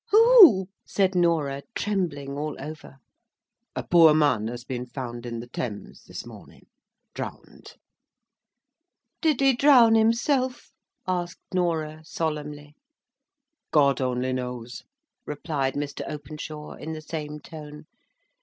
[0.09, 2.95] "Who?" said Norah, trembling all over.
[3.75, 6.65] "A poor man has been found in the Thames this morning,
[7.13, 7.75] drowned."
[9.21, 10.71] "Did he drown himself?"
[11.07, 12.73] asked Norah, solemnly.
[13.69, 14.81] "God only knows,"
[15.27, 16.01] replied Mr.
[16.09, 17.85] Openshaw, in the same tone.